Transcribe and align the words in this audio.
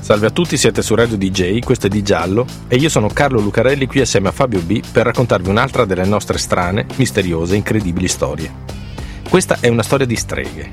Salve 0.00 0.26
a 0.26 0.30
tutti, 0.30 0.56
siete 0.56 0.80
su 0.82 0.94
Radio 0.94 1.16
DJ, 1.16 1.60
questo 1.60 1.86
è 1.86 1.88
Di 1.90 2.02
Giallo 2.02 2.46
e 2.68 2.76
io 2.76 2.88
sono 2.88 3.08
Carlo 3.08 3.38
Lucarelli 3.38 3.86
qui 3.86 4.00
assieme 4.00 4.28
a 4.28 4.32
Fabio 4.32 4.60
B 4.60 4.80
per 4.90 5.04
raccontarvi 5.04 5.50
un'altra 5.50 5.84
delle 5.84 6.06
nostre 6.06 6.38
strane, 6.38 6.86
misteriose, 6.96 7.54
incredibili 7.54 8.08
storie. 8.08 8.50
Questa 9.28 9.58
è 9.60 9.68
una 9.68 9.82
storia 9.82 10.06
di 10.06 10.16
streghe, 10.16 10.70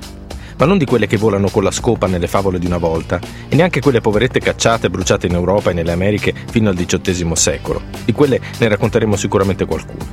ma 0.58 0.66
non 0.66 0.78
di 0.78 0.86
quelle 0.86 1.08
che 1.08 1.18
volano 1.18 1.50
con 1.50 1.62
la 1.62 1.72
scopa 1.72 2.08
nelle 2.08 2.28
favole 2.28 2.58
di 2.58 2.66
una 2.66 2.78
volta, 2.78 3.20
e 3.50 3.56
neanche 3.56 3.82
quelle 3.82 4.02
poverette 4.02 4.40
cacciate 4.40 4.88
e 4.88 4.90
bruciate 4.90 5.28
in 5.28 5.34
Europa 5.34 5.72
e 5.72 5.74
nelle 5.74 5.92
Americhe 5.92 6.34
fino 6.50 6.70
al 6.70 6.76
XVIII 6.76 7.36
secolo. 7.36 7.82
Di 8.06 8.14
quelle 8.14 8.40
ne 8.58 8.68
racconteremo 8.70 9.18
sicuramente 9.18 9.66
qualcuno. 9.66 10.06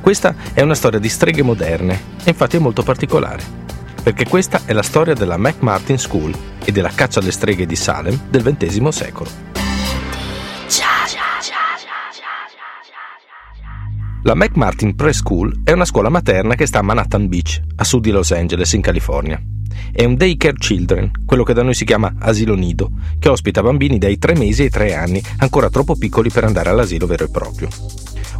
Questa 0.00 0.34
è 0.54 0.62
una 0.62 0.74
storia 0.74 1.00
di 1.00 1.08
streghe 1.08 1.42
moderne, 1.42 2.00
e 2.22 2.30
infatti 2.30 2.56
è 2.56 2.60
molto 2.60 2.82
particolare 2.82 3.63
perché 4.04 4.28
questa 4.28 4.60
è 4.66 4.74
la 4.74 4.82
storia 4.82 5.14
della 5.14 5.38
McMartin 5.38 5.98
School 5.98 6.32
e 6.62 6.70
della 6.70 6.90
caccia 6.94 7.20
alle 7.20 7.32
streghe 7.32 7.64
di 7.64 7.74
Salem 7.74 8.28
del 8.28 8.42
XX 8.42 8.88
secolo. 8.88 9.30
La 14.26 14.34
McMartin 14.34 14.94
Preschool 14.94 15.62
è 15.64 15.72
una 15.72 15.86
scuola 15.86 16.10
materna 16.10 16.54
che 16.54 16.66
sta 16.66 16.80
a 16.80 16.82
Manhattan 16.82 17.28
Beach, 17.28 17.60
a 17.76 17.84
sud 17.84 18.02
di 18.02 18.10
Los 18.10 18.30
Angeles, 18.32 18.72
in 18.74 18.82
California. 18.82 19.40
È 19.92 20.04
un 20.04 20.16
daycare 20.16 20.56
children, 20.56 21.10
quello 21.24 21.42
che 21.42 21.54
da 21.54 21.62
noi 21.62 21.74
si 21.74 21.84
chiama 21.84 22.14
asilo 22.18 22.54
nido, 22.54 22.90
che 23.18 23.28
ospita 23.28 23.62
bambini 23.62 23.98
dai 23.98 24.18
3 24.18 24.36
mesi 24.36 24.62
ai 24.62 24.70
3 24.70 24.94
anni, 24.94 25.22
ancora 25.38 25.70
troppo 25.70 25.96
piccoli 25.96 26.30
per 26.30 26.44
andare 26.44 26.70
all'asilo 26.70 27.06
vero 27.06 27.24
e 27.24 27.30
proprio. 27.30 27.68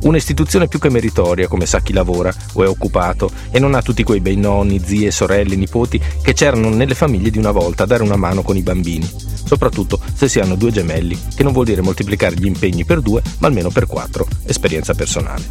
Un'istituzione 0.02 0.68
più 0.68 0.78
che 0.78 0.90
meritoria, 0.90 1.48
come 1.48 1.66
sa 1.66 1.80
chi 1.80 1.92
lavora 1.92 2.34
o 2.54 2.62
è 2.62 2.68
occupato 2.68 3.30
e 3.50 3.58
non 3.58 3.74
ha 3.74 3.80
tutti 3.80 4.02
quei 4.02 4.20
bei 4.20 4.36
nonni, 4.36 4.82
zie, 4.84 5.10
sorelle, 5.10 5.56
nipoti 5.56 6.00
che 6.20 6.34
c'erano 6.34 6.68
nelle 6.68 6.94
famiglie 6.94 7.30
di 7.30 7.38
una 7.38 7.52
volta 7.52 7.84
a 7.84 7.86
dare 7.86 8.02
una 8.02 8.16
mano 8.16 8.42
con 8.42 8.56
i 8.56 8.62
bambini, 8.62 9.08
soprattutto 9.44 9.98
se 10.12 10.28
si 10.28 10.40
hanno 10.40 10.56
due 10.56 10.72
gemelli, 10.72 11.18
che 11.34 11.42
non 11.42 11.52
vuol 11.52 11.64
dire 11.64 11.80
moltiplicare 11.80 12.34
gli 12.34 12.46
impegni 12.46 12.84
per 12.84 13.00
due, 13.00 13.22
ma 13.38 13.46
almeno 13.46 13.70
per 13.70 13.86
quattro, 13.86 14.26
esperienza 14.44 14.94
personale. 14.94 15.44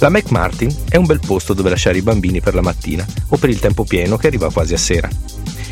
La 0.00 0.10
McMartin 0.10 0.72
è 0.88 0.96
un 0.96 1.06
bel 1.06 1.18
posto 1.18 1.54
dove 1.54 1.70
lasciare 1.70 1.98
i 1.98 2.02
bambini 2.02 2.40
per 2.40 2.54
la 2.54 2.60
mattina 2.60 3.04
o 3.30 3.36
per 3.36 3.50
il 3.50 3.58
tempo 3.58 3.82
pieno 3.82 4.16
che 4.16 4.28
arriva 4.28 4.52
quasi 4.52 4.72
a 4.72 4.78
sera. 4.78 5.08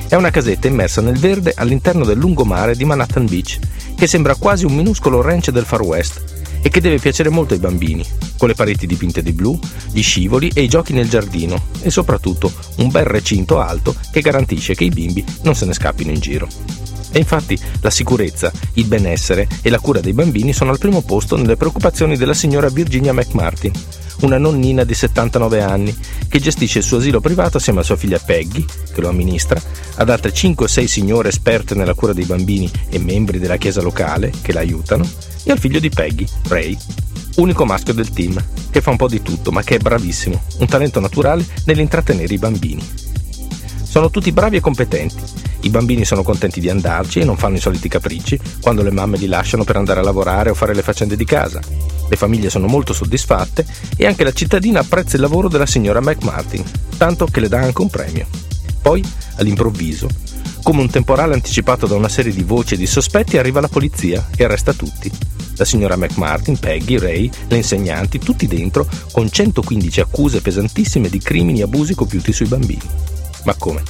È 0.08 0.16
una 0.16 0.30
casetta 0.30 0.66
immersa 0.66 1.00
nel 1.00 1.16
verde 1.16 1.52
all'interno 1.55 2.05
del 2.05 2.18
lungomare 2.18 2.74
di 2.74 2.84
Manhattan 2.84 3.27
Beach, 3.27 3.60
che 3.94 4.08
sembra 4.08 4.34
quasi 4.34 4.64
un 4.64 4.74
minuscolo 4.74 5.20
ranch 5.22 5.50
del 5.50 5.64
Far 5.64 5.83
West 5.83 6.24
e 6.60 6.68
che 6.70 6.80
deve 6.80 6.98
piacere 6.98 7.28
molto 7.28 7.55
ai 7.55 7.60
bambini, 7.60 8.05
con 8.36 8.48
le 8.48 8.55
pareti 8.55 8.88
dipinte 8.88 9.22
di 9.22 9.33
blu, 9.33 9.56
gli 9.92 10.02
scivoli 10.02 10.50
e 10.52 10.62
i 10.62 10.68
giochi 10.68 10.92
nel 10.92 11.08
giardino 11.08 11.66
e 11.83 11.90
soprattutto 11.90 12.52
un 12.78 12.90
bel 12.90 13.05
recinto 13.05 13.61
alto 13.61 13.94
che 14.11 14.22
garantisce 14.22 14.74
che 14.74 14.84
i 14.84 14.90
bimbi 14.90 15.24
non 15.42 15.55
se 15.55 15.66
ne 15.66 15.72
scappino 15.72 16.11
in 16.11 16.18
giro. 16.18 16.48
E 17.12 17.18
infatti 17.20 17.56
la 17.80 17.90
sicurezza, 17.90 18.50
il 18.72 18.86
benessere 18.86 19.46
e 19.62 19.70
la 19.70 19.78
cura 19.78 20.00
dei 20.00 20.12
bambini 20.12 20.52
sono 20.52 20.72
al 20.72 20.78
primo 20.78 21.02
posto 21.02 21.36
nelle 21.36 21.56
preoccupazioni 21.56 22.16
della 22.16 22.34
signora 22.34 22.68
Virginia 22.68 23.12
McMartin, 23.12 23.72
una 24.20 24.39
nonnina 24.39 24.84
di 24.84 24.95
79 24.95 25.62
anni 25.62 25.97
che 26.28 26.41
gestisce 26.41 26.78
il 26.78 26.84
suo 26.84 26.98
asilo 26.98 27.20
privato 27.20 27.56
assieme 27.56 27.81
a 27.81 27.83
sua 27.83 27.97
figlia 27.97 28.19
Peggy, 28.19 28.64
che 28.92 29.00
lo 29.00 29.08
amministra, 29.08 29.61
ad 29.97 30.08
altre 30.08 30.33
5 30.33 30.64
o 30.64 30.69
6 30.69 30.89
signore 30.89 31.29
esperte 31.29 31.74
nella 31.74 31.95
cura 31.95 32.13
dei 32.13 32.24
bambini 32.24 32.70
e 32.89 32.98
membri 32.98 33.39
della 33.39 33.57
chiesa 33.57 33.83
locale 33.83 34.33
che 34.42 34.52
la 34.52 34.61
aiutano, 34.61 35.08
e 35.45 35.51
al 35.51 35.58
figlio 35.58 35.79
di 35.79 35.90
Peggy, 35.90 36.27
Ray, 36.48 36.77
unico 37.36 37.64
maschio 37.64 37.92
del 37.92 38.11
team, 38.11 38.42
che 38.70 38.80
fa 38.80 38.90
un 38.90 38.96
po' 38.96 39.08
di 39.08 39.23
tutto 39.23 39.52
ma 39.52 39.63
che 39.63 39.77
è 39.77 39.79
bravissimo, 39.79 40.42
un 40.58 40.67
talento 40.67 41.01
naturale 41.01 41.46
nell'intrattenere 41.64 42.35
i 42.35 42.39
bambini. 42.39 42.86
Sono 43.83 44.11
tutti 44.11 44.33
bravi 44.33 44.57
e 44.57 44.61
competenti. 44.61 45.23
I 45.66 45.70
bambini 45.70 46.04
sono 46.04 46.22
contenti 46.22 46.60
di 46.60 46.70
andarci 46.70 47.18
e 47.18 47.24
non 47.24 47.36
fanno 47.36 47.56
i 47.56 47.60
soliti 47.60 47.88
capricci 47.88 48.38
quando 48.60 48.84
le 48.84 48.92
mamme 48.92 49.16
li 49.16 49.27
lasciano 49.27 49.64
per 49.64 49.74
andare 49.74 49.98
a 49.98 50.04
lavorare 50.04 50.50
o 50.50 50.54
fare 50.54 50.72
le 50.72 50.82
faccende 50.82 51.16
di 51.16 51.24
casa. 51.24 51.60
Le 52.08 52.14
famiglie 52.14 52.50
sono 52.50 52.68
molto 52.68 52.92
soddisfatte 52.92 53.66
e 53.96 54.06
anche 54.06 54.22
la 54.22 54.32
cittadina 54.32 54.78
apprezza 54.78 55.16
il 55.16 55.22
lavoro 55.22 55.48
della 55.48 55.66
signora 55.66 56.00
McMartin, 56.00 56.62
tanto 56.96 57.27
che 57.27 57.40
le 57.40 57.48
dà 57.48 57.58
anche 57.58 57.82
un 57.82 57.90
premio. 57.90 58.28
Poi, 58.80 59.04
all'improvviso, 59.38 60.08
come 60.62 60.82
un 60.82 60.88
temporale 60.88 61.34
anticipato 61.34 61.88
da 61.88 61.96
una 61.96 62.08
serie 62.08 62.33
di 62.33 62.44
voci 62.44 62.74
e 62.74 62.77
di 62.77 62.86
sospetti, 62.86 63.36
arriva 63.36 63.60
la 63.60 63.66
polizia 63.66 64.24
e 64.36 64.44
arresta 64.44 64.72
tutti. 64.72 65.10
La 65.56 65.64
signora 65.64 65.96
McMartin, 65.96 66.60
Peggy, 66.60 66.96
Ray, 66.96 67.28
le 67.48 67.56
insegnanti, 67.56 68.20
tutti 68.20 68.46
dentro, 68.46 68.86
con 69.10 69.28
115 69.28 70.00
accuse 70.00 70.40
pesantissime 70.40 71.08
di 71.08 71.18
crimini 71.18 71.58
e 71.58 71.64
abusi 71.64 71.96
compiuti 71.96 72.33
sui 72.33 72.46
bambini. 72.46 72.88
Ma 73.42 73.54
come? 73.54 73.83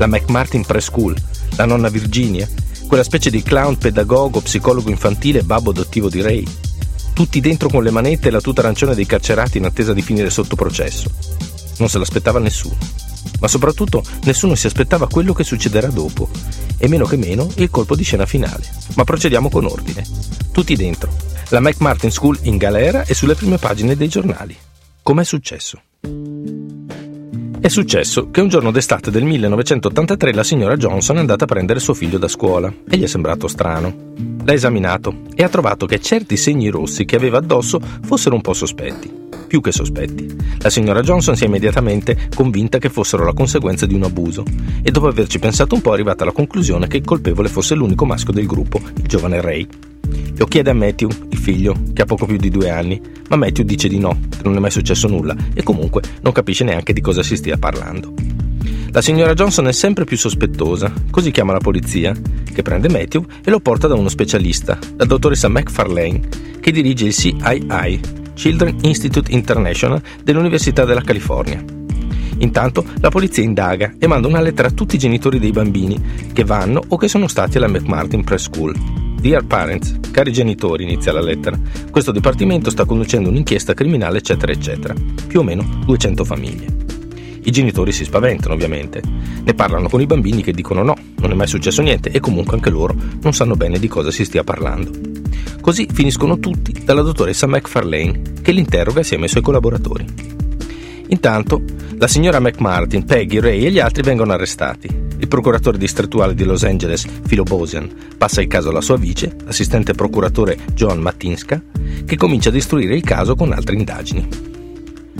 La 0.00 0.06
McMartin 0.06 0.64
Preschool, 0.64 1.14
la 1.56 1.66
nonna 1.66 1.90
Virginia, 1.90 2.48
quella 2.88 3.02
specie 3.02 3.28
di 3.28 3.42
clown 3.42 3.76
pedagogo, 3.76 4.40
psicologo 4.40 4.88
infantile 4.88 5.40
e 5.40 5.42
babbo 5.42 5.72
adottivo 5.72 6.08
di 6.08 6.22
Ray, 6.22 6.42
tutti 7.12 7.38
dentro 7.40 7.68
con 7.68 7.82
le 7.82 7.90
manette 7.90 8.28
e 8.28 8.30
la 8.30 8.40
tuta 8.40 8.62
arancione 8.62 8.94
dei 8.94 9.04
carcerati 9.04 9.58
in 9.58 9.66
attesa 9.66 9.92
di 9.92 10.00
finire 10.00 10.30
sotto 10.30 10.56
processo. 10.56 11.10
Non 11.76 11.90
se 11.90 11.98
l'aspettava 11.98 12.38
nessuno. 12.38 12.78
Ma 13.40 13.46
soprattutto 13.46 14.02
nessuno 14.22 14.54
si 14.54 14.66
aspettava 14.66 15.06
quello 15.06 15.34
che 15.34 15.44
succederà 15.44 15.88
dopo, 15.88 16.30
e 16.78 16.88
meno 16.88 17.04
che 17.04 17.18
meno 17.18 17.46
il 17.56 17.68
colpo 17.68 17.94
di 17.94 18.02
scena 18.02 18.24
finale. 18.24 18.64
Ma 18.94 19.04
procediamo 19.04 19.50
con 19.50 19.66
ordine. 19.66 20.02
Tutti 20.50 20.76
dentro. 20.76 21.14
La 21.50 21.60
McMartin 21.60 22.10
School 22.10 22.38
in 22.44 22.56
galera 22.56 23.04
e 23.04 23.12
sulle 23.12 23.34
prime 23.34 23.58
pagine 23.58 23.94
dei 23.96 24.08
giornali. 24.08 24.56
Com'è 25.02 25.24
successo? 25.24 25.78
È 27.70 27.72
successo 27.72 28.32
che 28.32 28.40
un 28.40 28.48
giorno 28.48 28.72
d'estate 28.72 29.12
del 29.12 29.22
1983 29.22 30.32
la 30.32 30.42
signora 30.42 30.76
Johnson 30.76 31.18
è 31.18 31.20
andata 31.20 31.44
a 31.44 31.46
prendere 31.46 31.78
suo 31.78 31.94
figlio 31.94 32.18
da 32.18 32.26
scuola 32.26 32.66
e 32.68 32.96
gli 32.96 33.04
è 33.04 33.06
sembrato 33.06 33.46
strano. 33.46 33.94
L'ha 34.42 34.52
esaminato 34.52 35.22
e 35.36 35.44
ha 35.44 35.48
trovato 35.48 35.86
che 35.86 36.00
certi 36.00 36.36
segni 36.36 36.68
rossi 36.68 37.04
che 37.04 37.14
aveva 37.14 37.38
addosso 37.38 37.78
fossero 38.02 38.34
un 38.34 38.40
po' 38.40 38.54
sospetti. 38.54 39.08
Più 39.46 39.60
che 39.60 39.70
sospetti. 39.70 40.36
La 40.58 40.68
signora 40.68 41.00
Johnson 41.00 41.36
si 41.36 41.44
è 41.44 41.46
immediatamente 41.46 42.28
convinta 42.34 42.78
che 42.78 42.88
fossero 42.88 43.24
la 43.24 43.34
conseguenza 43.34 43.86
di 43.86 43.94
un 43.94 44.02
abuso 44.02 44.42
e 44.82 44.90
dopo 44.90 45.06
averci 45.06 45.38
pensato 45.38 45.76
un 45.76 45.80
po' 45.80 45.90
è 45.90 45.94
arrivata 45.94 46.24
alla 46.24 46.32
conclusione 46.32 46.88
che 46.88 46.96
il 46.96 47.04
colpevole 47.04 47.48
fosse 47.48 47.76
l'unico 47.76 48.04
maschio 48.04 48.32
del 48.32 48.46
gruppo, 48.46 48.80
il 48.96 49.06
giovane 49.06 49.40
Ray. 49.40 49.68
Lo 50.36 50.46
chiede 50.46 50.70
a 50.70 50.74
Matthew, 50.74 51.10
il 51.28 51.38
figlio, 51.38 51.74
che 51.92 52.02
ha 52.02 52.06
poco 52.06 52.26
più 52.26 52.36
di 52.36 52.48
due 52.48 52.70
anni, 52.70 53.00
ma 53.28 53.36
Matthew 53.36 53.64
dice 53.64 53.88
di 53.88 53.98
no, 53.98 54.18
che 54.30 54.42
non 54.44 54.56
è 54.56 54.58
mai 54.58 54.70
successo 54.70 55.06
nulla 55.06 55.36
e 55.52 55.62
comunque 55.62 56.02
non 56.22 56.32
capisce 56.32 56.64
neanche 56.64 56.92
di 56.92 57.00
cosa 57.00 57.22
si 57.22 57.36
stia 57.36 57.58
parlando. 57.58 58.14
La 58.92 59.02
signora 59.02 59.34
Johnson 59.34 59.68
è 59.68 59.72
sempre 59.72 60.04
più 60.04 60.16
sospettosa, 60.16 60.92
così 61.10 61.30
chiama 61.30 61.52
la 61.52 61.60
polizia, 61.60 62.12
che 62.52 62.62
prende 62.62 62.88
Matthew 62.88 63.24
e 63.44 63.50
lo 63.50 63.60
porta 63.60 63.86
da 63.86 63.94
uno 63.94 64.08
specialista, 64.08 64.78
la 64.96 65.04
dottoressa 65.04 65.48
McFarlane, 65.48 66.20
che 66.58 66.72
dirige 66.72 67.06
il 67.06 67.14
CII, 67.14 68.00
Children 68.34 68.78
Institute 68.82 69.30
International 69.30 70.02
dell'Università 70.24 70.84
della 70.84 71.02
California. 71.02 71.62
Intanto 72.38 72.84
la 73.00 73.10
polizia 73.10 73.42
indaga 73.42 73.92
e 73.98 74.06
manda 74.06 74.26
una 74.26 74.40
lettera 74.40 74.68
a 74.68 74.72
tutti 74.72 74.96
i 74.96 74.98
genitori 74.98 75.38
dei 75.38 75.52
bambini 75.52 76.02
che 76.32 76.44
vanno 76.44 76.82
o 76.88 76.96
che 76.96 77.06
sono 77.06 77.28
stati 77.28 77.58
alla 77.58 77.68
McMartin 77.68 78.24
Preschool 78.24 79.09
Dear 79.20 79.44
Parents, 79.44 79.98
cari 80.10 80.32
genitori, 80.32 80.84
inizia 80.84 81.12
la 81.12 81.20
lettera, 81.20 81.60
questo 81.90 82.10
dipartimento 82.10 82.70
sta 82.70 82.86
conducendo 82.86 83.28
un'inchiesta 83.28 83.74
criminale, 83.74 84.16
eccetera, 84.16 84.50
eccetera. 84.50 84.94
Più 85.26 85.40
o 85.40 85.42
meno 85.42 85.82
200 85.84 86.24
famiglie. 86.24 86.66
I 87.42 87.50
genitori 87.50 87.92
si 87.92 88.04
spaventano, 88.04 88.54
ovviamente. 88.54 89.02
Ne 89.44 89.52
parlano 89.52 89.90
con 89.90 90.00
i 90.00 90.06
bambini 90.06 90.42
che 90.42 90.52
dicono 90.52 90.82
no, 90.82 90.96
non 91.18 91.32
è 91.32 91.34
mai 91.34 91.48
successo 91.48 91.82
niente 91.82 92.08
e 92.08 92.18
comunque 92.18 92.54
anche 92.54 92.70
loro 92.70 92.94
non 93.20 93.34
sanno 93.34 93.56
bene 93.56 93.78
di 93.78 93.88
cosa 93.88 94.10
si 94.10 94.24
stia 94.24 94.42
parlando. 94.42 94.90
Così 95.60 95.86
finiscono 95.92 96.38
tutti 96.38 96.72
dalla 96.82 97.02
dottoressa 97.02 97.46
McFarlane, 97.46 98.22
che 98.40 98.52
li 98.52 98.60
interroga 98.60 99.00
assieme 99.00 99.24
ai 99.24 99.28
suoi 99.28 99.42
collaboratori. 99.42 100.39
Intanto, 101.10 101.62
la 101.98 102.08
signora 102.08 102.40
McMartin, 102.40 103.04
Peggy, 103.04 103.38
Ray 103.38 103.66
e 103.66 103.70
gli 103.70 103.78
altri 103.78 104.02
vengono 104.02 104.32
arrestati 104.32 105.08
il 105.20 105.28
procuratore 105.28 105.76
distrettuale 105.76 106.34
di 106.34 106.44
Los 106.44 106.64
Angeles, 106.64 107.04
Philo 107.04 107.42
Bosian, 107.42 107.90
passa 108.16 108.40
il 108.40 108.48
caso 108.48 108.70
alla 108.70 108.80
sua 108.80 108.96
vice, 108.96 109.36
l'assistente 109.44 109.92
procuratore 109.92 110.56
John 110.72 110.98
Matinska, 111.00 111.62
che 112.06 112.16
comincia 112.16 112.48
a 112.48 112.56
istruire 112.56 112.94
il 112.94 113.02
caso 113.02 113.34
con 113.34 113.52
altre 113.52 113.76
indagini. 113.76 114.26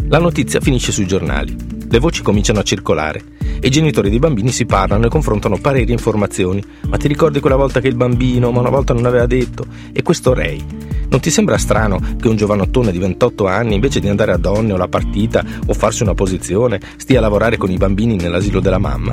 La 0.09 0.19
notizia 0.19 0.61
finisce 0.61 0.91
sui 0.91 1.07
giornali, 1.07 1.55
le 1.87 1.99
voci 1.99 2.23
cominciano 2.23 2.61
a 2.61 2.63
circolare 2.63 3.23
e 3.61 3.67
i 3.67 3.71
genitori 3.71 4.09
dei 4.09 4.19
bambini 4.19 4.51
si 4.53 4.65
parlano 4.65 5.05
e 5.05 5.11
confrontano 5.11 5.59
pareri 5.59 5.91
e 5.91 5.95
informazioni. 5.95 6.65
Ma 6.89 6.97
ti 6.97 7.07
ricordi 7.07 7.41
quella 7.41 7.57
volta 7.57 7.81
che 7.81 7.89
il 7.89 7.95
bambino, 7.95 8.51
ma 8.53 8.61
una 8.61 8.71
volta 8.71 8.95
non 8.95 9.05
aveva 9.05 9.27
detto? 9.27 9.67
E 9.93 10.03
questo 10.03 10.33
Ray, 10.33 10.65
Non 11.11 11.19
ti 11.19 11.31
sembra 11.31 11.59
strano 11.59 12.01
che 12.21 12.29
un 12.29 12.37
giovanottone 12.37 12.93
di 12.93 12.99
28 12.99 13.47
anni, 13.49 13.75
invece 13.75 13.99
di 13.99 14.09
andare 14.09 14.31
a 14.31 14.37
donne 14.37 14.73
o 14.73 14.77
alla 14.77 14.87
partita 14.87 15.45
o 15.67 15.75
farsi 15.75 16.05
una 16.05 16.15
posizione, 16.15 16.81
stia 16.97 17.19
a 17.19 17.21
lavorare 17.21 17.57
con 17.57 17.69
i 17.69 17.77
bambini 17.77 18.15
nell'asilo 18.15 18.61
della 18.61 18.79
mamma? 18.79 19.12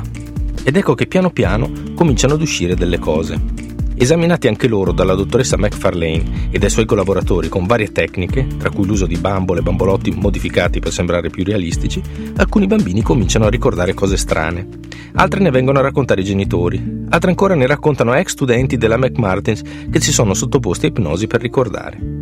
Ed 0.62 0.76
ecco 0.76 0.94
che 0.94 1.06
piano 1.06 1.30
piano 1.30 1.68
cominciano 1.94 2.34
ad 2.34 2.40
uscire 2.40 2.76
delle 2.76 3.00
cose. 3.00 3.67
Esaminati 4.00 4.46
anche 4.46 4.68
loro 4.68 4.92
dalla 4.92 5.14
dottoressa 5.14 5.58
McFarlane 5.58 6.50
e 6.52 6.58
dai 6.60 6.70
suoi 6.70 6.84
collaboratori 6.84 7.48
con 7.48 7.66
varie 7.66 7.90
tecniche, 7.90 8.46
tra 8.56 8.70
cui 8.70 8.86
l'uso 8.86 9.06
di 9.06 9.16
bambole 9.16 9.58
e 9.58 9.62
bambolotti 9.64 10.12
modificati 10.12 10.78
per 10.78 10.92
sembrare 10.92 11.30
più 11.30 11.42
realistici, 11.42 12.00
alcuni 12.36 12.68
bambini 12.68 13.02
cominciano 13.02 13.46
a 13.46 13.50
ricordare 13.50 13.94
cose 13.94 14.16
strane. 14.16 14.68
Altre 15.14 15.40
ne 15.40 15.50
vengono 15.50 15.80
a 15.80 15.82
raccontare 15.82 16.20
i 16.20 16.24
genitori, 16.24 17.06
altre 17.08 17.30
ancora 17.30 17.56
ne 17.56 17.66
raccontano 17.66 18.14
ex 18.14 18.28
studenti 18.28 18.76
della 18.76 18.96
McMartins 18.96 19.62
che 19.90 20.00
si 20.00 20.12
sono 20.12 20.32
sottoposti 20.32 20.86
a 20.86 20.88
ipnosi 20.90 21.26
per 21.26 21.40
ricordare. 21.40 22.17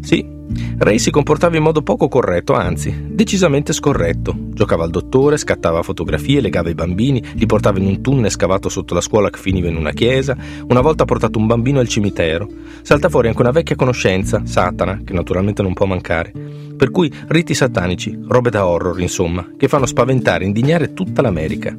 Sì, 0.00 0.36
Ray 0.78 0.98
si 0.98 1.10
comportava 1.10 1.56
in 1.56 1.62
modo 1.62 1.82
poco 1.82 2.08
corretto, 2.08 2.54
anzi, 2.54 2.94
decisamente 3.08 3.72
scorretto. 3.72 4.34
Giocava 4.38 4.84
al 4.84 4.90
dottore, 4.90 5.36
scattava 5.36 5.82
fotografie, 5.82 6.40
legava 6.40 6.70
i 6.70 6.74
bambini, 6.74 7.22
li 7.34 7.46
portava 7.46 7.78
in 7.78 7.86
un 7.86 8.00
tunnel 8.00 8.30
scavato 8.30 8.68
sotto 8.68 8.94
la 8.94 9.00
scuola 9.00 9.28
che 9.28 9.38
finiva 9.38 9.68
in 9.68 9.76
una 9.76 9.92
chiesa. 9.92 10.36
Una 10.68 10.80
volta 10.80 11.02
ha 11.02 11.06
portato 11.06 11.38
un 11.38 11.46
bambino 11.46 11.80
al 11.80 11.88
cimitero. 11.88 12.48
Salta 12.82 13.08
fuori 13.08 13.28
anche 13.28 13.40
una 13.40 13.50
vecchia 13.50 13.76
conoscenza, 13.76 14.42
Satana, 14.44 15.00
che 15.04 15.12
naturalmente 15.12 15.62
non 15.62 15.74
può 15.74 15.84
mancare. 15.84 16.32
Per 16.76 16.90
cui 16.90 17.12
riti 17.26 17.54
satanici, 17.54 18.18
robe 18.26 18.50
da 18.50 18.66
horror, 18.66 19.00
insomma, 19.00 19.46
che 19.56 19.68
fanno 19.68 19.86
spaventare 19.86 20.44
e 20.44 20.46
indignare 20.46 20.94
tutta 20.94 21.22
l'America. 21.22 21.76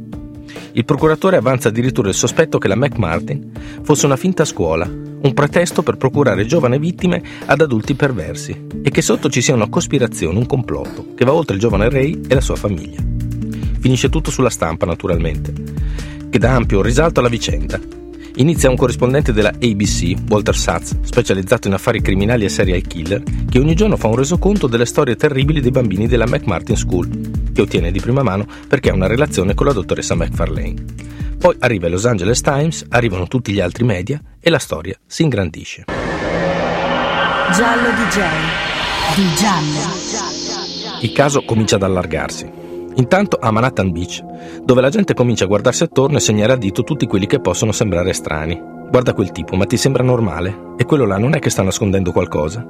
Il 0.74 0.86
procuratore 0.86 1.38
avanza 1.38 1.70
addirittura 1.70 2.10
il 2.10 2.16
sospetto 2.16 2.58
che 2.58 2.68
la 2.68 2.76
McMartin 2.76 3.52
fosse 3.82 4.06
una 4.06 4.18
finta 4.18 4.46
scuola, 4.46 4.90
un 5.22 5.34
pretesto 5.34 5.84
per 5.84 5.98
procurare 5.98 6.46
giovani 6.46 6.80
vittime 6.80 7.22
ad 7.46 7.62
adulti 7.62 7.94
perversi 7.94 8.68
e 8.82 8.90
che 8.90 9.02
sotto 9.02 9.30
ci 9.30 9.42
sia 9.42 9.54
una 9.54 9.70
cospirazione, 9.70 10.38
un 10.38 10.46
complotto 10.46 11.14
che 11.16 11.26
va 11.26 11.34
oltre 11.34 11.56
il 11.56 11.62
giovane 11.62 11.90
Ray 11.90 12.22
e 12.28 12.34
la 12.34 12.42
sua 12.42 12.56
famiglia. 12.56 13.02
Finisce 13.80 14.10
tutto 14.10 14.32
sulla 14.32 14.50
stampa, 14.50 14.86
naturalmente, 14.86 15.54
che 16.30 16.40
dà 16.40 16.56
ampio 16.56 16.82
risalto 16.82 17.20
alla 17.20 17.30
vicenda 17.30 17.80
Inizia 18.40 18.70
un 18.70 18.78
corrispondente 18.78 19.34
della 19.34 19.50
ABC, 19.50 20.14
Walter 20.30 20.56
Satz, 20.56 20.98
specializzato 21.02 21.68
in 21.68 21.74
affari 21.74 22.00
criminali 22.00 22.46
e 22.46 22.50
serial 22.50 22.82
killer, 22.84 23.22
che 23.50 23.60
ogni 23.60 23.76
giorno 23.76 23.98
fa 23.98 24.08
un 24.08 24.16
resoconto 24.16 24.68
delle 24.68 24.86
storie 24.86 25.18
terribili 25.18 25.60
dei 25.60 25.72
bambini 25.72 26.08
della 26.08 26.26
McMartin 26.26 26.78
School, 26.78 27.52
che 27.52 27.62
ottiene 27.62 27.92
di 27.92 28.00
prima 28.00 28.24
mano 28.24 28.46
perché 28.66 28.92
ha 28.92 28.94
una 28.94 29.08
relazione 29.08 29.54
con 29.56 29.66
la 29.66 29.74
dottoressa 29.74 30.16
McFarlane. 30.16 31.09
Poi 31.40 31.56
arriva 31.60 31.86
il 31.86 31.94
Los 31.94 32.06
Angeles 32.06 32.42
Times, 32.42 32.86
arrivano 32.90 33.26
tutti 33.26 33.54
gli 33.54 33.62
altri 33.62 33.86
media 33.86 34.22
e 34.42 34.50
la 34.50 34.60
storia 34.60 34.98
si 35.06 35.24
ingrandisce. 35.24 35.86
Giallo 37.54 37.90
DJ. 37.92 38.20
Di 39.16 39.36
giallo. 39.36 41.00
Il 41.00 41.14
caso 41.14 41.44
comincia 41.44 41.78
ad 41.78 41.84
allargarsi. 41.84 42.52
Intanto 42.96 43.38
a 43.40 43.52
Manhattan 43.52 43.92
Beach, 43.92 44.22
dove 44.64 44.82
la 44.82 44.90
gente 44.90 45.14
comincia 45.14 45.46
a 45.46 45.48
guardarsi 45.48 45.84
attorno 45.84 46.18
e 46.18 46.20
segnare 46.20 46.52
a 46.52 46.58
dito 46.58 46.84
tutti 46.84 47.08
quelli 47.08 47.26
che 47.26 47.40
possono 47.40 47.72
sembrare 47.72 48.12
strani. 48.12 48.79
Guarda 48.90 49.14
quel 49.14 49.32
tipo, 49.32 49.56
ma 49.56 49.66
ti 49.66 49.78
sembra 49.78 50.02
normale? 50.02 50.74
E 50.78 50.86
quello 50.86 51.06
là 51.06 51.18
non 51.18 51.36
è 51.36 51.40
che 51.40 51.52
sta 51.52 51.62
nascondendo 51.62 52.12
qualcosa? 52.12 52.66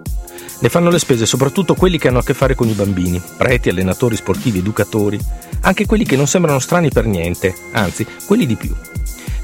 Ne 0.60 0.69
fanno 0.69 0.89
le 0.89 1.00
spese 1.00 1.25
soprattutto 1.25 1.75
quelli 1.75 1.98
che 1.98 2.10
hanno 2.10 2.19
a 2.19 2.24
che 2.24 2.33
fare 2.33 2.56
con 2.56 2.68
i 2.68 2.74
bambini, 2.74 3.21
preti, 3.38 3.69
allenatori 3.69 4.18
sportivi, 4.18 4.60
educatori, 4.60 5.18
anche 5.62 5.86
quelli 5.86 6.04
che 6.04 6.18
non 6.18 6.27
sembrano 6.27 6.60
strani 6.60 6.89
per 6.89 7.06
niente, 7.06 7.56
anzi, 7.71 8.06
quelli 8.25 8.45
di 8.45 8.56
più. 8.56 8.75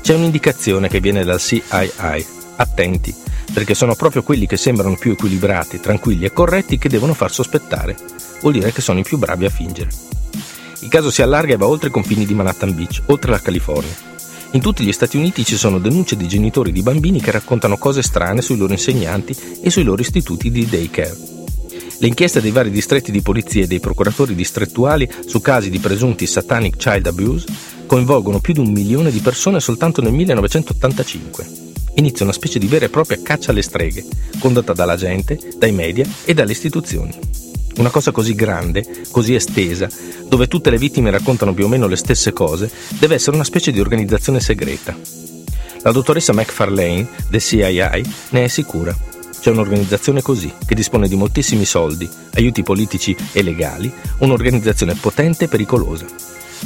C'è 0.01 0.15
un'indicazione 0.15 0.89
che 0.89 0.99
viene 0.99 1.23
dal 1.23 1.39
CII. 1.39 2.25
Attenti, 2.57 3.15
perché 3.53 3.73
sono 3.73 3.95
proprio 3.95 4.23
quelli 4.23 4.45
che 4.45 4.57
sembrano 4.57 4.95
più 4.97 5.13
equilibrati, 5.13 5.79
tranquilli 5.79 6.25
e 6.25 6.33
corretti 6.33 6.77
che 6.77 6.89
devono 6.89 7.13
far 7.13 7.31
sospettare. 7.31 7.95
Vuol 8.41 8.53
dire 8.53 8.73
che 8.73 8.81
sono 8.81 8.99
i 8.99 9.03
più 9.03 9.17
bravi 9.17 9.45
a 9.45 9.49
fingere. 9.49 9.89
Il 10.81 10.89
caso 10.89 11.09
si 11.09 11.21
allarga 11.21 11.53
e 11.53 11.57
va 11.57 11.67
oltre 11.67 11.87
i 11.87 11.91
confini 11.91 12.25
di 12.25 12.33
Manhattan 12.33 12.75
Beach, 12.75 13.01
oltre 13.05 13.31
la 13.31 13.39
California. 13.39 14.13
In 14.55 14.61
tutti 14.61 14.85
gli 14.85 14.93
Stati 14.93 15.17
Uniti 15.17 15.43
ci 15.43 15.57
sono 15.57 15.79
denunce 15.79 16.15
di 16.15 16.29
genitori 16.29 16.71
di 16.71 16.81
bambini 16.81 17.19
che 17.19 17.31
raccontano 17.31 17.77
cose 17.77 18.01
strane 18.01 18.41
sui 18.41 18.55
loro 18.55 18.71
insegnanti 18.71 19.35
e 19.61 19.69
sui 19.69 19.83
loro 19.83 20.01
istituti 20.01 20.49
di 20.49 20.65
daycare. 20.65 21.17
Le 21.99 22.07
inchieste 22.07 22.39
dei 22.39 22.51
vari 22.51 22.71
distretti 22.71 23.11
di 23.11 23.21
polizia 23.21 23.63
e 23.63 23.67
dei 23.67 23.81
procuratori 23.81 24.33
distrettuali 24.33 25.11
su 25.25 25.41
casi 25.41 25.69
di 25.69 25.79
presunti 25.79 26.25
satanic 26.25 26.77
child 26.77 27.05
abuse 27.05 27.45
coinvolgono 27.85 28.39
più 28.39 28.53
di 28.53 28.61
un 28.61 28.71
milione 28.71 29.11
di 29.11 29.19
persone 29.19 29.59
soltanto 29.59 30.01
nel 30.01 30.13
1985. 30.13 31.47
Inizia 31.95 32.23
una 32.23 32.33
specie 32.33 32.57
di 32.57 32.67
vera 32.67 32.85
e 32.85 32.89
propria 32.89 33.21
caccia 33.21 33.51
alle 33.51 33.61
streghe, 33.61 34.05
condotta 34.39 34.71
dalla 34.71 34.95
gente, 34.95 35.37
dai 35.57 35.73
media 35.73 36.07
e 36.23 36.33
dalle 36.33 36.53
istituzioni. 36.53 37.44
Una 37.77 37.89
cosa 37.89 38.11
così 38.11 38.35
grande, 38.35 38.85
così 39.11 39.35
estesa, 39.35 39.89
dove 40.27 40.47
tutte 40.47 40.69
le 40.69 40.77
vittime 40.77 41.11
raccontano 41.11 41.53
più 41.53 41.65
o 41.65 41.67
meno 41.67 41.87
le 41.87 41.97
stesse 41.97 42.31
cose, 42.31 42.71
deve 42.99 43.15
essere 43.15 43.35
una 43.35 43.43
specie 43.43 43.71
di 43.71 43.81
organizzazione 43.81 44.39
segreta. 44.39 44.95
La 45.81 45.91
dottoressa 45.91 46.33
McFarlane, 46.33 47.07
del 47.29 47.41
CIA, 47.41 48.01
ne 48.29 48.43
è 48.45 48.47
sicura. 48.47 48.95
C'è 49.39 49.51
un'organizzazione 49.51 50.21
così, 50.21 50.51
che 50.65 50.73
dispone 50.73 51.09
di 51.09 51.15
moltissimi 51.15 51.65
soldi, 51.65 52.09
aiuti 52.35 52.63
politici 52.63 53.15
e 53.33 53.43
legali, 53.43 53.91
un'organizzazione 54.19 54.95
potente 54.95 55.45
e 55.45 55.47
pericolosa. 55.49 56.05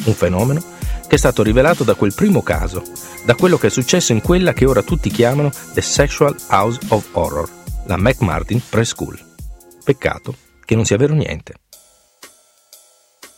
Un 0.04 0.14
fenomeno 0.14 0.62
che 1.08 1.16
è 1.16 1.18
stato 1.18 1.42
rivelato 1.42 1.84
da 1.84 1.96
quel 1.96 2.14
primo 2.14 2.44
caso, 2.44 2.84
da 3.26 3.34
quello 3.34 3.58
che 3.58 3.68
è 3.68 3.72
successo 3.72 4.12
in 4.12 4.22
quella 4.22 4.54
che 4.54 4.66
ora 4.66 4.84
tutti 4.84 5.10
chiamano 5.10 5.50
The 5.74 5.82
Sexual 5.82 6.36
House 6.50 6.80
of 6.90 7.08
Horror, 7.14 7.50
la 7.88 7.98
McMartin 7.98 8.62
Preschool. 8.70 9.20
Peccato 9.84 10.48
che 10.70 10.76
non 10.76 10.86
sia 10.86 10.98
vero 10.98 11.16
niente. 11.16 11.54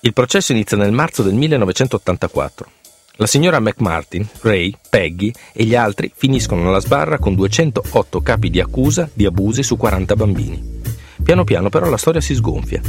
Il 0.02 0.12
processo 0.12 0.52
inizia 0.52 0.76
nel 0.76 0.92
marzo 0.92 1.24
del 1.24 1.34
1984. 1.34 2.70
La 3.14 3.26
signora 3.26 3.62
McMartin, 3.62 4.28
Ray, 4.42 4.76
Peggy 4.90 5.32
e 5.54 5.64
gli 5.64 5.74
altri 5.74 6.12
finiscono 6.14 6.68
alla 6.68 6.82
sbarra 6.82 7.20
con 7.20 7.34
208 7.36 8.22
capi 8.22 8.50
di 8.50 8.60
accusa 8.60 9.10
di 9.14 9.26
abusi 9.26 9.64
su 9.64 9.78
40 9.78 10.14
bambini. 10.18 10.82
Piano 11.24 11.46
piano 11.46 11.70
però 11.70 11.90
la 11.90 11.96
storia 11.96 12.20
si 12.20 12.36
sgonfia. 12.36 12.82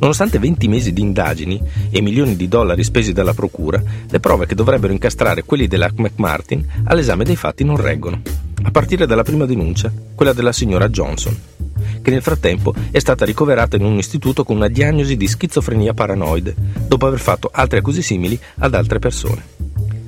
Nonostante 0.00 0.38
20 0.38 0.68
mesi 0.68 0.92
di 0.92 1.00
indagini 1.00 1.58
e 1.88 2.02
milioni 2.02 2.36
di 2.36 2.48
dollari 2.48 2.84
spesi 2.84 3.14
dalla 3.14 3.32
procura, 3.32 3.82
le 4.06 4.20
prove 4.20 4.44
che 4.44 4.54
dovrebbero 4.54 4.92
incastrare 4.92 5.44
quelli 5.44 5.66
della 5.66 5.90
McMartin 5.94 6.82
all'esame 6.84 7.24
dei 7.24 7.36
fatti 7.36 7.64
non 7.64 7.78
reggono, 7.78 8.20
a 8.64 8.70
partire 8.70 9.06
dalla 9.06 9.22
prima 9.22 9.46
denuncia, 9.46 9.90
quella 10.14 10.34
della 10.34 10.52
signora 10.52 10.90
Johnson 10.90 11.51
che 12.02 12.10
nel 12.10 12.20
frattempo 12.20 12.74
è 12.90 12.98
stata 12.98 13.24
ricoverata 13.24 13.76
in 13.76 13.84
un 13.84 13.96
istituto 13.96 14.44
con 14.44 14.56
una 14.56 14.68
diagnosi 14.68 15.16
di 15.16 15.26
schizofrenia 15.26 15.94
paranoide, 15.94 16.54
dopo 16.86 17.06
aver 17.06 17.20
fatto 17.20 17.48
altre 17.50 17.78
accuse 17.78 18.02
simili 18.02 18.38
ad 18.58 18.74
altre 18.74 18.98
persone. 18.98 19.62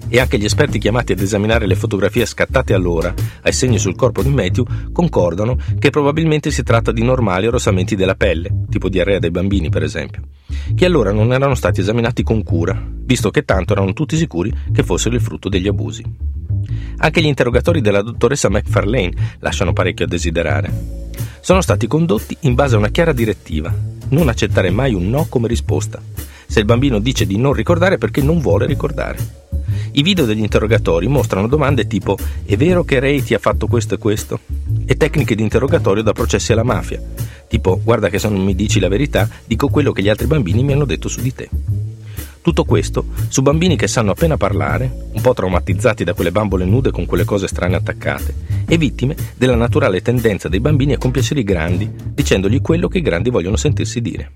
E 0.08 0.20
anche 0.20 0.38
gli 0.38 0.44
esperti 0.44 0.78
chiamati 0.78 1.12
ad 1.12 1.20
esaminare 1.20 1.66
le 1.66 1.74
fotografie 1.74 2.26
scattate 2.26 2.74
allora, 2.74 3.12
ai 3.42 3.52
segni 3.52 3.78
sul 3.78 3.96
corpo 3.96 4.22
di 4.22 4.28
Matthew, 4.28 4.64
concordano 4.92 5.56
che 5.78 5.90
probabilmente 5.90 6.50
si 6.50 6.62
tratta 6.62 6.92
di 6.92 7.02
normali 7.02 7.46
arrossamenti 7.46 7.96
della 7.96 8.14
pelle, 8.14 8.64
tipo 8.68 8.88
diarrea 8.88 9.18
dei 9.18 9.30
bambini 9.30 9.70
per 9.70 9.82
esempio, 9.82 10.22
che 10.74 10.84
allora 10.84 11.10
non 11.10 11.32
erano 11.32 11.54
stati 11.54 11.80
esaminati 11.80 12.22
con 12.22 12.42
cura, 12.42 12.80
visto 13.04 13.30
che 13.30 13.44
tanto 13.44 13.72
erano 13.72 13.92
tutti 13.92 14.16
sicuri 14.16 14.52
che 14.72 14.82
fossero 14.82 15.14
il 15.14 15.22
frutto 15.22 15.48
degli 15.48 15.68
abusi. 15.68 16.04
Anche 16.98 17.20
gli 17.20 17.26
interrogatori 17.26 17.80
della 17.80 18.02
dottoressa 18.02 18.48
McFarlane 18.48 19.36
lasciano 19.40 19.72
parecchio 19.72 20.04
a 20.04 20.08
desiderare 20.08 21.03
sono 21.44 21.60
stati 21.60 21.86
condotti 21.86 22.34
in 22.40 22.54
base 22.54 22.74
a 22.74 22.78
una 22.78 22.88
chiara 22.88 23.12
direttiva, 23.12 23.70
non 24.08 24.30
accettare 24.30 24.70
mai 24.70 24.94
un 24.94 25.10
no 25.10 25.26
come 25.28 25.46
risposta. 25.46 26.00
Se 26.46 26.58
il 26.58 26.64
bambino 26.64 27.00
dice 27.00 27.26
di 27.26 27.36
non 27.36 27.52
ricordare 27.52 27.98
perché 27.98 28.22
non 28.22 28.40
vuole 28.40 28.64
ricordare. 28.64 29.18
I 29.92 30.02
video 30.02 30.24
degli 30.24 30.40
interrogatori 30.40 31.06
mostrano 31.06 31.46
domande 31.46 31.86
tipo 31.86 32.16
è 32.46 32.56
vero 32.56 32.82
che 32.82 32.98
Ray 32.98 33.20
ti 33.20 33.34
ha 33.34 33.38
fatto 33.38 33.66
questo 33.66 33.92
e 33.92 33.98
questo? 33.98 34.40
E 34.86 34.96
tecniche 34.96 35.34
di 35.34 35.42
interrogatorio 35.42 36.02
da 36.02 36.14
processi 36.14 36.52
alla 36.52 36.62
mafia, 36.62 36.98
tipo 37.46 37.78
guarda 37.84 38.08
che 38.08 38.18
se 38.18 38.30
non 38.30 38.42
mi 38.42 38.54
dici 38.54 38.80
la 38.80 38.88
verità 38.88 39.28
dico 39.44 39.68
quello 39.68 39.92
che 39.92 40.00
gli 40.00 40.08
altri 40.08 40.26
bambini 40.26 40.64
mi 40.64 40.72
hanno 40.72 40.86
detto 40.86 41.08
su 41.08 41.20
di 41.20 41.34
te. 41.34 41.50
Tutto 42.44 42.64
questo 42.64 43.06
su 43.28 43.40
bambini 43.40 43.74
che 43.74 43.88
sanno 43.88 44.10
appena 44.10 44.36
parlare, 44.36 45.08
un 45.14 45.22
po' 45.22 45.32
traumatizzati 45.32 46.04
da 46.04 46.12
quelle 46.12 46.30
bambole 46.30 46.66
nude 46.66 46.90
con 46.90 47.06
quelle 47.06 47.24
cose 47.24 47.48
strane 47.48 47.74
attaccate, 47.74 48.34
e 48.68 48.76
vittime 48.76 49.16
della 49.34 49.54
naturale 49.54 50.02
tendenza 50.02 50.50
dei 50.50 50.60
bambini 50.60 50.92
a 50.92 50.98
compiacere 50.98 51.40
i 51.40 51.42
grandi, 51.42 51.90
dicendogli 52.12 52.60
quello 52.60 52.86
che 52.88 52.98
i 52.98 53.00
grandi 53.00 53.30
vogliono 53.30 53.56
sentirsi 53.56 54.02
dire. 54.02 54.32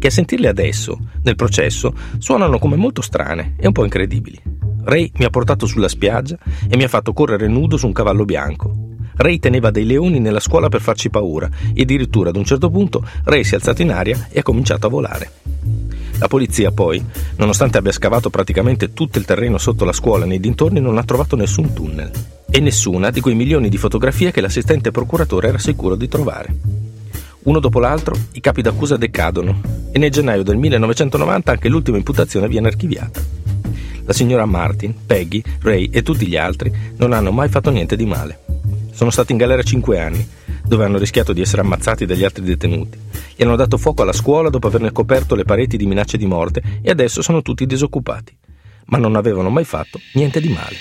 Che 0.00 0.06
a 0.08 0.10
sentirle 0.10 0.48
adesso, 0.48 0.98
nel 1.22 1.36
processo, 1.36 1.94
suonano 2.18 2.58
come 2.58 2.74
molto 2.74 3.02
strane 3.02 3.54
e 3.56 3.68
un 3.68 3.72
po' 3.72 3.84
incredibili. 3.84 4.42
Ray 4.82 5.12
mi 5.18 5.24
ha 5.24 5.30
portato 5.30 5.66
sulla 5.66 5.86
spiaggia 5.86 6.36
e 6.68 6.76
mi 6.76 6.82
ha 6.82 6.88
fatto 6.88 7.12
correre 7.12 7.46
nudo 7.46 7.76
su 7.76 7.86
un 7.86 7.92
cavallo 7.92 8.24
bianco. 8.24 8.96
Ray 9.14 9.38
teneva 9.38 9.70
dei 9.70 9.86
leoni 9.86 10.18
nella 10.18 10.40
scuola 10.40 10.68
per 10.68 10.80
farci 10.80 11.08
paura 11.08 11.48
e 11.72 11.82
addirittura 11.82 12.30
ad 12.30 12.36
un 12.36 12.44
certo 12.44 12.68
punto 12.68 13.06
Ray 13.22 13.44
si 13.44 13.52
è 13.52 13.58
alzato 13.58 13.82
in 13.82 13.92
aria 13.92 14.26
e 14.28 14.40
ha 14.40 14.42
cominciato 14.42 14.88
a 14.88 14.90
volare. 14.90 15.30
La 16.18 16.28
polizia 16.28 16.72
poi, 16.72 17.02
nonostante 17.36 17.78
abbia 17.78 17.92
scavato 17.92 18.28
praticamente 18.28 18.92
tutto 18.92 19.18
il 19.18 19.24
terreno 19.24 19.56
sotto 19.58 19.84
la 19.84 19.92
scuola 19.92 20.24
nei 20.24 20.40
dintorni, 20.40 20.80
non 20.80 20.98
ha 20.98 21.04
trovato 21.04 21.36
nessun 21.36 21.72
tunnel. 21.72 22.10
e 22.50 22.60
nessuna 22.60 23.10
di 23.10 23.20
quei 23.20 23.34
milioni 23.34 23.68
di 23.68 23.76
fotografie 23.76 24.30
che 24.30 24.40
l'assistente 24.40 24.90
procuratore 24.90 25.48
era 25.48 25.58
sicuro 25.58 25.96
di 25.96 26.08
trovare. 26.08 26.56
Uno 27.42 27.60
dopo 27.60 27.78
l'altro 27.78 28.16
i 28.32 28.40
capi 28.40 28.62
d'accusa 28.62 28.96
decadono 28.96 29.60
e 29.92 29.98
nel 29.98 30.10
gennaio 30.10 30.42
del 30.42 30.56
1990 30.56 31.52
anche 31.52 31.68
l'ultima 31.68 31.98
imputazione 31.98 32.48
viene 32.48 32.68
archiviata. 32.68 33.20
La 34.04 34.12
signora 34.14 34.46
Martin, 34.46 34.94
Peggy, 35.06 35.42
Ray 35.60 35.90
e 35.92 36.02
tutti 36.02 36.26
gli 36.26 36.36
altri 36.36 36.72
non 36.96 37.12
hanno 37.12 37.32
mai 37.32 37.50
fatto 37.50 37.70
niente 37.70 37.96
di 37.96 38.06
male. 38.06 38.40
Sono 38.92 39.10
stati 39.10 39.32
in 39.32 39.38
galera 39.38 39.62
cinque 39.62 40.00
anni, 40.00 40.26
dove 40.68 40.84
hanno 40.84 40.98
rischiato 40.98 41.32
di 41.32 41.40
essere 41.40 41.62
ammazzati 41.62 42.04
dagli 42.04 42.24
altri 42.24 42.44
detenuti. 42.44 42.98
Gli 43.34 43.42
hanno 43.42 43.56
dato 43.56 43.78
fuoco 43.78 44.02
alla 44.02 44.12
scuola 44.12 44.50
dopo 44.50 44.66
averne 44.66 44.92
coperto 44.92 45.34
le 45.34 45.44
pareti 45.44 45.78
di 45.78 45.86
minacce 45.86 46.18
di 46.18 46.26
morte 46.26 46.62
e 46.82 46.90
adesso 46.90 47.22
sono 47.22 47.40
tutti 47.40 47.66
disoccupati. 47.66 48.36
Ma 48.86 48.98
non 48.98 49.16
avevano 49.16 49.48
mai 49.48 49.64
fatto 49.64 49.98
niente 50.12 50.40
di 50.40 50.50
male. 50.50 50.76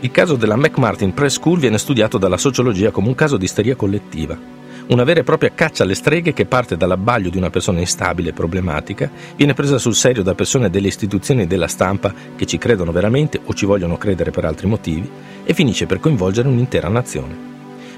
Il 0.00 0.10
caso 0.10 0.36
della 0.36 0.56
McMartin 0.56 1.14
Press 1.14 1.34
School 1.34 1.58
viene 1.58 1.78
studiato 1.78 2.18
dalla 2.18 2.36
sociologia 2.36 2.90
come 2.90 3.08
un 3.08 3.14
caso 3.14 3.36
di 3.36 3.44
isteria 3.44 3.76
collettiva. 3.76 4.54
Una 4.88 5.04
vera 5.04 5.20
e 5.20 5.24
propria 5.24 5.52
caccia 5.52 5.82
alle 5.82 5.94
streghe 5.94 6.32
che 6.32 6.46
parte 6.46 6.76
dall'abbaglio 6.76 7.28
di 7.28 7.38
una 7.38 7.50
persona 7.50 7.80
instabile 7.80 8.30
e 8.30 8.32
problematica, 8.32 9.10
viene 9.34 9.52
presa 9.52 9.78
sul 9.78 9.96
serio 9.96 10.22
da 10.22 10.34
persone 10.34 10.70
delle 10.70 10.88
istituzioni 10.88 11.42
e 11.42 11.46
della 11.46 11.66
stampa 11.66 12.14
che 12.36 12.46
ci 12.46 12.56
credono 12.56 12.92
veramente 12.92 13.40
o 13.44 13.52
ci 13.52 13.66
vogliono 13.66 13.98
credere 13.98 14.30
per 14.30 14.44
altri 14.44 14.68
motivi 14.68 15.10
e 15.44 15.54
finisce 15.54 15.86
per 15.86 15.98
coinvolgere 15.98 16.48
un'intera 16.48 16.88
nazione. 16.88 17.55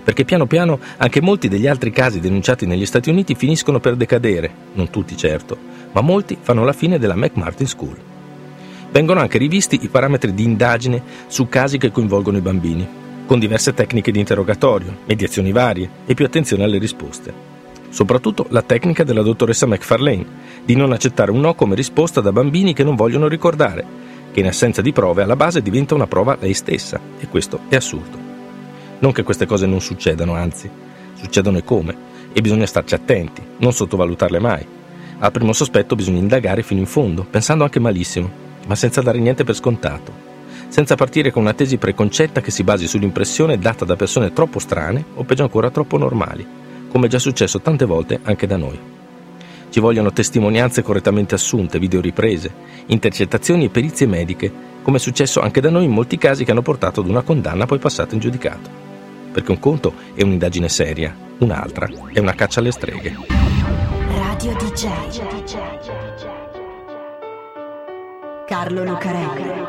Perché 0.09 0.25
piano 0.25 0.47
piano 0.47 0.81
anche 0.97 1.21
molti 1.21 1.49
degli 1.49 1.67
altri 1.67 1.91
casi 1.91 2.19
denunciati 2.19 2.65
negli 2.65 2.87
Stati 2.87 3.11
Uniti 3.11 3.35
finiscono 3.35 3.79
per 3.79 3.95
decadere, 3.95 4.51
non 4.73 4.89
tutti 4.89 5.15
certo, 5.19 5.55
ma 5.93 6.01
molti 6.01 6.39
fanno 6.41 6.65
la 6.65 6.73
fine 6.73 6.99
della 6.99 7.15
McMartin 7.15 7.67
School. 7.67 7.99
Vengono 8.91 9.21
anche 9.21 9.37
rivisti 9.37 9.81
i 9.83 9.89
parametri 9.89 10.33
di 10.33 10.45
indagine 10.45 11.03
su 11.27 11.51
casi 11.51 11.77
che 11.77 11.91
coinvolgono 11.91 12.39
i 12.39 12.41
bambini, 12.41 12.89
con 13.27 13.39
diverse 13.39 13.75
tecniche 13.75 14.11
di 14.11 14.19
interrogatorio, 14.19 14.97
mediazioni 15.05 15.53
varie 15.53 15.91
e 16.07 16.15
più 16.15 16.25
attenzione 16.25 16.65
alle 16.65 16.79
risposte. 16.79 17.31
Soprattutto 17.91 18.47
la 18.49 18.63
tecnica 18.63 19.05
della 19.05 19.21
dottoressa 19.21 19.67
McFarlane, 19.67 20.27
di 20.65 20.75
non 20.75 20.93
accettare 20.93 21.33
un 21.33 21.41
no 21.41 21.53
come 21.53 21.75
risposta 21.75 22.23
da 22.23 22.33
bambini 22.33 22.73
che 22.73 22.83
non 22.83 22.97
vogliono 22.97 23.29
ricordare, 23.29 23.85
che 24.33 24.41
in 24.41 24.47
assenza 24.47 24.81
di 24.81 24.91
prove 24.91 25.21
alla 25.21 25.37
base 25.37 25.61
diventa 25.61 25.95
una 25.95 26.07
prova 26.07 26.39
lei 26.41 26.55
stessa, 26.55 26.99
e 27.21 27.29
questo 27.29 27.61
è 27.69 27.77
assurdo. 27.77 28.28
Non 29.01 29.13
che 29.13 29.23
queste 29.23 29.47
cose 29.47 29.67
non 29.67 29.81
succedano, 29.81 30.35
anzi, 30.35 30.69
succedono 31.15 31.59
e 31.59 31.65
come, 31.65 31.97
e 32.33 32.41
bisogna 32.41 32.67
starci 32.67 32.95
attenti, 32.95 33.43
non 33.59 33.73
sottovalutarle 33.73 34.39
mai. 34.39 34.67
Al 35.21 35.33
primo 35.33 35.53
sospetto 35.53 35.97
bisogna 35.97 36.19
indagare 36.19 36.63
fino 36.63 36.81
in 36.81 36.87
fondo, 36.87 37.25
pensando 37.29 37.65
anche 37.65 37.81
malissimo, 37.81 38.31
ma 38.67 38.75
senza 38.75 39.01
dare 39.01 39.19
niente 39.19 39.45
per 39.45 39.55
scontato, 39.55 40.13
senza 40.69 40.95
partire 40.95 41.31
con 41.31 41.43
una 41.43 41.55
tesi 41.55 41.77
preconcetta 41.77 42.41
che 42.41 42.51
si 42.51 42.63
basi 42.63 42.87
sull'impressione 42.87 43.59
data 43.59 43.85
da 43.85 43.97
persone 43.97 44.33
troppo 44.33 44.59
strane 44.59 45.05
o 45.15 45.25
peggio 45.25 45.43
ancora 45.43 45.71
troppo 45.71 45.99
normali, 45.99 46.47
come 46.89 47.07
è 47.07 47.09
già 47.09 47.19
successo 47.19 47.61
tante 47.61 47.85
volte 47.85 48.21
anche 48.23 48.47
da 48.47 48.57
noi. 48.57 48.79
Ci 49.71 49.81
vogliono 49.81 50.13
testimonianze 50.13 50.83
correttamente 50.83 51.35
assunte, 51.35 51.79
videoriprese, 51.79 52.53
intercettazioni 52.87 53.67
e 53.67 53.71
perizie 53.71 54.07
mediche, 54.07 54.51
come 54.83 54.97
è 54.97 55.01
successo 55.01 55.41
anche 55.41 55.61
da 55.61 55.71
noi 55.71 55.85
in 55.85 55.91
molti 55.91 56.17
casi 56.17 56.45
che 56.45 56.53
hanno 56.53 56.63
portato 56.63 57.01
ad 57.01 57.09
una 57.09 57.23
condanna 57.23 57.67
poi 57.67 57.79
passata 57.79 58.15
in 58.15 58.21
giudicato. 58.21 58.88
Perché 59.39 59.53
un 59.53 59.61
conto 59.61 59.95
è 60.15 60.23
un'indagine 60.25 60.69
seria, 60.69 61.15
un'altra 61.39 61.89
è 62.13 62.19
una 62.19 62.35
caccia 62.35 62.59
alle 62.59 62.73
streghe. 62.73 63.15
Radio 64.09 64.57
DJ. 64.57 64.89
Carlo 68.47 68.83
Lucarelli. 68.83 69.67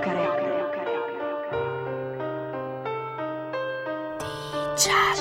Cha 4.75 5.19